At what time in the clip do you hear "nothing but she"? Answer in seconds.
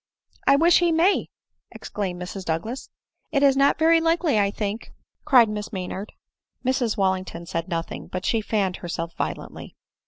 7.69-8.41